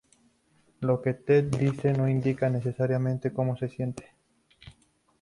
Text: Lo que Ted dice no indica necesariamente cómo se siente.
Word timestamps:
Lo 0.79 0.99
que 0.99 1.13
Ted 1.13 1.43
dice 1.51 1.93
no 1.93 2.09
indica 2.09 2.49
necesariamente 2.49 3.31
cómo 3.31 3.55
se 3.55 3.69
siente. 3.69 4.15